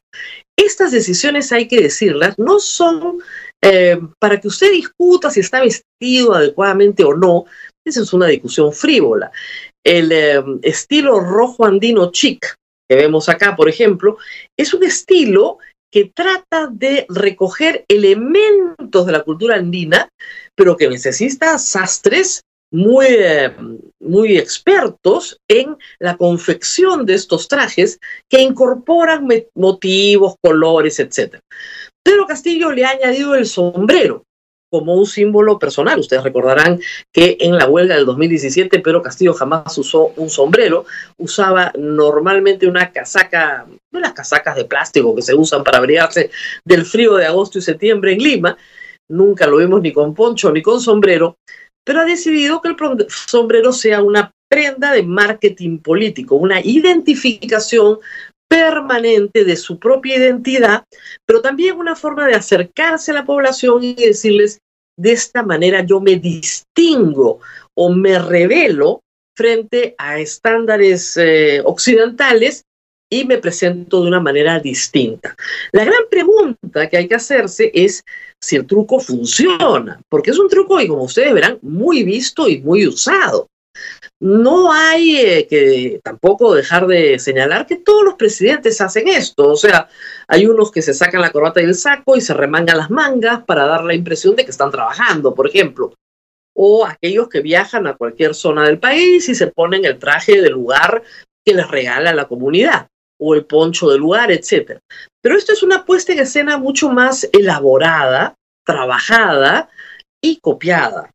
Estas 0.57 0.91
decisiones, 0.91 1.51
hay 1.51 1.67
que 1.67 1.81
decirlas, 1.81 2.37
no 2.39 2.59
son 2.59 3.19
eh, 3.61 3.99
para 4.19 4.39
que 4.39 4.47
usted 4.47 4.71
discuta 4.71 5.29
si 5.29 5.41
está 5.41 5.61
vestido 5.61 6.33
adecuadamente 6.33 7.03
o 7.03 7.13
no. 7.13 7.45
Esa 7.85 8.01
es 8.01 8.13
una 8.13 8.27
discusión 8.27 8.71
frívola. 8.71 9.31
El 9.83 10.11
eh, 10.11 10.43
estilo 10.61 11.19
rojo 11.19 11.65
andino 11.65 12.11
chic 12.11 12.55
que 12.91 12.97
vemos 12.97 13.29
acá, 13.29 13.55
por 13.55 13.69
ejemplo, 13.69 14.17
es 14.59 14.73
un 14.73 14.83
estilo 14.83 15.59
que 15.89 16.11
trata 16.13 16.67
de 16.69 17.05
recoger 17.07 17.85
elementos 17.87 19.05
de 19.05 19.11
la 19.13 19.23
cultura 19.23 19.55
andina, 19.55 20.09
pero 20.57 20.75
que 20.75 20.89
necesita 20.89 21.57
sastres 21.57 22.41
muy, 22.69 23.05
eh, 23.07 23.55
muy 24.01 24.37
expertos 24.37 25.37
en 25.49 25.77
la 25.99 26.17
confección 26.17 27.05
de 27.05 27.13
estos 27.13 27.47
trajes 27.47 27.97
que 28.29 28.41
incorporan 28.41 29.25
motivos, 29.55 30.35
colores, 30.43 30.99
etc. 30.99 31.39
Pedro 32.03 32.25
Castillo 32.27 32.73
le 32.73 32.83
ha 32.83 32.89
añadido 32.89 33.35
el 33.35 33.45
sombrero 33.45 34.25
como 34.71 34.95
un 34.95 35.05
símbolo 35.05 35.59
personal. 35.59 35.99
Ustedes 35.99 36.23
recordarán 36.23 36.79
que 37.11 37.37
en 37.41 37.57
la 37.57 37.67
huelga 37.67 37.95
del 37.95 38.05
2017 38.05 38.79
Pedro 38.79 39.01
Castillo 39.01 39.33
jamás 39.33 39.77
usó 39.77 40.13
un 40.15 40.29
sombrero, 40.29 40.85
usaba 41.17 41.73
normalmente 41.77 42.65
una 42.65 42.91
casaca, 42.91 43.67
no 43.91 43.99
las 43.99 44.13
casacas 44.13 44.55
de 44.55 44.65
plástico 44.65 45.13
que 45.13 45.21
se 45.21 45.35
usan 45.35 45.63
para 45.63 45.77
abrigarse 45.77 46.31
del 46.65 46.85
frío 46.85 47.15
de 47.15 47.25
agosto 47.25 47.59
y 47.59 47.61
septiembre 47.61 48.13
en 48.13 48.19
Lima, 48.19 48.57
nunca 49.09 49.45
lo 49.45 49.57
vimos 49.57 49.81
ni 49.81 49.91
con 49.91 50.15
poncho 50.15 50.51
ni 50.53 50.61
con 50.61 50.79
sombrero, 50.79 51.35
pero 51.83 51.99
ha 51.99 52.05
decidido 52.05 52.61
que 52.61 52.69
el 52.69 52.77
sombrero 53.09 53.73
sea 53.73 54.01
una 54.01 54.31
prenda 54.49 54.93
de 54.93 55.03
marketing 55.03 55.79
político, 55.79 56.35
una 56.35 56.61
identificación 56.61 57.99
permanente 58.51 59.45
de 59.45 59.55
su 59.55 59.79
propia 59.79 60.17
identidad, 60.17 60.83
pero 61.25 61.41
también 61.41 61.77
una 61.77 61.95
forma 61.95 62.27
de 62.27 62.35
acercarse 62.35 63.11
a 63.11 63.13
la 63.13 63.25
población 63.25 63.81
y 63.81 63.93
decirles, 63.93 64.59
de 64.97 65.13
esta 65.13 65.41
manera 65.41 65.85
yo 65.85 66.01
me 66.01 66.17
distingo 66.17 67.39
o 67.73 67.89
me 67.93 68.19
revelo 68.19 68.99
frente 69.37 69.95
a 69.97 70.19
estándares 70.19 71.15
eh, 71.15 71.61
occidentales 71.63 72.65
y 73.09 73.23
me 73.23 73.37
presento 73.37 74.01
de 74.01 74.09
una 74.09 74.19
manera 74.19 74.59
distinta. 74.59 75.33
La 75.71 75.85
gran 75.85 76.03
pregunta 76.09 76.89
que 76.89 76.97
hay 76.97 77.07
que 77.07 77.15
hacerse 77.15 77.71
es 77.73 78.03
si 78.41 78.57
el 78.57 78.65
truco 78.65 78.99
funciona, 78.99 80.01
porque 80.09 80.31
es 80.31 80.39
un 80.39 80.49
truco 80.49 80.77
y 80.81 80.89
como 80.89 81.03
ustedes 81.03 81.33
verán, 81.33 81.57
muy 81.61 82.03
visto 82.03 82.49
y 82.49 82.59
muy 82.59 82.85
usado. 82.85 83.47
No 84.21 84.71
hay 84.71 85.17
eh, 85.17 85.47
que 85.47 85.99
tampoco 86.03 86.53
dejar 86.53 86.85
de 86.85 87.17
señalar 87.17 87.65
que 87.65 87.77
todos 87.77 88.03
los 88.03 88.13
presidentes 88.13 88.79
hacen 88.79 89.07
esto, 89.07 89.49
o 89.49 89.55
sea, 89.55 89.89
hay 90.27 90.45
unos 90.45 90.71
que 90.71 90.83
se 90.83 90.93
sacan 90.93 91.21
la 91.21 91.31
corbata 91.31 91.59
del 91.59 91.73
saco 91.73 92.15
y 92.15 92.21
se 92.21 92.35
remangan 92.35 92.77
las 92.77 92.91
mangas 92.91 93.43
para 93.45 93.65
dar 93.65 93.83
la 93.83 93.95
impresión 93.95 94.35
de 94.35 94.45
que 94.45 94.51
están 94.51 94.69
trabajando, 94.69 95.33
por 95.33 95.47
ejemplo, 95.47 95.95
o 96.55 96.85
aquellos 96.85 97.29
que 97.29 97.41
viajan 97.41 97.87
a 97.87 97.95
cualquier 97.95 98.35
zona 98.35 98.65
del 98.65 98.77
país 98.77 99.27
y 99.27 99.33
se 99.33 99.47
ponen 99.47 99.85
el 99.85 99.97
traje 99.97 100.39
del 100.39 100.53
lugar 100.53 101.01
que 101.43 101.55
les 101.55 101.67
regala 101.67 102.13
la 102.13 102.27
comunidad 102.27 102.89
o 103.19 103.33
el 103.33 103.45
poncho 103.45 103.89
del 103.89 104.01
lugar, 104.01 104.31
etc. 104.31 104.79
Pero 105.19 105.35
esto 105.35 105.51
es 105.53 105.63
una 105.63 105.83
puesta 105.83 106.13
en 106.13 106.19
escena 106.19 106.59
mucho 106.59 106.89
más 106.89 107.27
elaborada, 107.33 108.35
trabajada 108.63 109.69
y 110.21 110.39
copiada. 110.39 111.09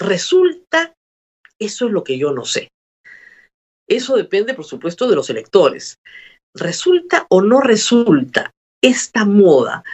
Resulta, 0.00 0.92
eso 1.64 1.86
es 1.86 1.92
lo 1.92 2.04
que 2.04 2.18
yo 2.18 2.32
no 2.32 2.44
sé. 2.44 2.68
Eso 3.88 4.16
depende, 4.16 4.54
por 4.54 4.64
supuesto, 4.64 5.08
de 5.08 5.16
los 5.16 5.28
electores. 5.30 5.96
¿Resulta 6.56 7.26
o 7.30 7.42
no 7.42 7.60
resulta 7.60 8.50
esta 8.82 9.24
moda 9.24 9.84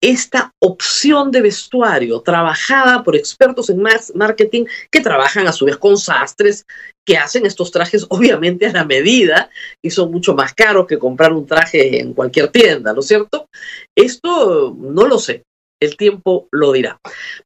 esta 0.00 0.52
opción 0.62 1.30
de 1.30 1.42
vestuario 1.42 2.20
trabajada 2.20 3.02
por 3.02 3.16
expertos 3.16 3.68
en 3.68 3.82
marketing 4.14 4.66
que 4.90 5.00
trabajan 5.00 5.48
a 5.48 5.52
su 5.52 5.64
vez 5.64 5.76
con 5.76 5.96
sastres 5.96 6.64
que 7.06 7.16
hacen 7.16 7.46
estos 7.46 7.70
trajes 7.72 8.06
obviamente 8.08 8.66
a 8.66 8.72
la 8.72 8.84
medida 8.84 9.50
y 9.82 9.90
son 9.90 10.12
mucho 10.12 10.34
más 10.34 10.54
caros 10.54 10.86
que 10.86 10.98
comprar 10.98 11.32
un 11.32 11.46
traje 11.46 12.00
en 12.00 12.14
cualquier 12.14 12.48
tienda, 12.48 12.92
¿no 12.92 13.00
es 13.00 13.06
cierto? 13.06 13.46
Esto 13.96 14.76
no 14.78 15.06
lo 15.06 15.18
sé. 15.18 15.42
El 15.80 15.96
tiempo 15.96 16.48
lo 16.50 16.72
dirá. 16.72 16.98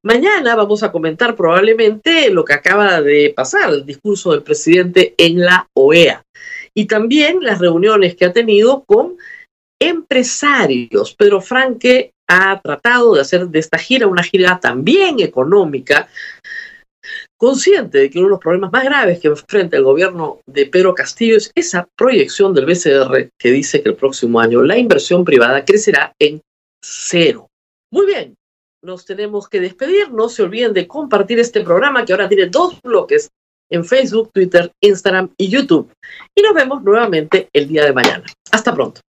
Mañana 0.03 0.57
vamos 0.57 0.83
a 0.83 0.91
comentar 0.91 1.37
probablemente 1.37 2.31
lo 2.31 2.45
que 2.45 2.55
acaba 2.55 3.03
de 3.03 3.33
pasar, 3.37 3.71
el 3.73 3.85
discurso 3.85 4.33
del 4.33 4.43
presidente 4.43 5.15
en 5.19 5.41
la 5.41 5.69
OEA 5.75 6.25
y 6.75 6.87
también 6.87 7.39
las 7.43 7.59
reuniones 7.59 8.17
que 8.17 8.25
ha 8.25 8.33
tenido 8.33 8.85
con 8.85 9.17
empresarios. 9.81 11.15
Pedro 11.15 11.41
Franque 11.41 12.13
ha 12.29 12.61
tratado 12.61 13.15
de 13.15 13.21
hacer 13.21 13.49
de 13.49 13.59
esta 13.59 13.79
gira 13.79 14.07
una 14.07 14.23
gira 14.23 14.59
también 14.61 15.21
económica, 15.21 16.09
consciente 17.39 17.99
de 17.99 18.11
que 18.11 18.19
uno 18.19 18.29
de 18.29 18.31
los 18.33 18.41
problemas 18.41 18.73
más 18.73 18.85
graves 18.85 19.21
que 19.21 19.29
enfrenta 19.29 19.77
el 19.77 19.83
gobierno 19.83 20.41
de 20.47 20.67
Pedro 20.67 20.95
Castillo 20.95 21.37
es 21.37 21.51
esa 21.55 21.87
proyección 21.99 22.55
del 22.55 22.67
BCR 22.67 23.29
que 23.39 23.51
dice 23.51 23.83
que 23.83 23.91
el 23.91 23.97
próximo 23.97 24.41
año 24.41 24.63
la 24.63 24.79
inversión 24.79 25.25
privada 25.25 25.65
crecerá 25.65 26.13
en 26.19 26.41
cero. 26.83 27.49
Muy 27.93 28.07
bien, 28.07 28.37
nos 28.83 29.05
tenemos 29.05 29.49
que 29.49 29.61
despedir. 29.61 30.11
No 30.11 30.29
se 30.31 30.43
olviden 30.43 30.73
de 30.73 30.89
compartir 30.89 31.39
este 31.39 31.61
programa 31.61 32.05
que 32.05 32.13
ahora 32.13 32.29
tiene 32.29 32.47
dos 32.47 32.81
bloques 32.83 33.31
en 33.71 33.85
Facebook, 33.85 34.31
Twitter, 34.33 34.73
Instagram 34.81 35.31
y 35.37 35.49
YouTube. 35.49 35.93
Y 36.35 36.43
nos 36.43 36.55
vemos 36.55 36.83
nuevamente 36.83 37.49
el 37.53 37.69
día 37.69 37.85
de 37.85 37.93
mañana. 37.93 38.25
Hasta 38.51 38.75
pronto. 38.75 39.03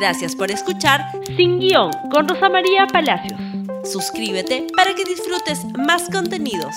Gracias 0.00 0.36
por 0.36 0.50
escuchar 0.50 1.00
Sin 1.36 1.58
Guión 1.58 1.90
con 2.12 2.28
Rosa 2.28 2.48
María 2.48 2.86
Palacios. 2.86 3.40
Suscríbete 3.84 4.68
para 4.76 4.94
que 4.94 5.04
disfrutes 5.04 5.64
más 5.76 6.08
contenidos. 6.10 6.74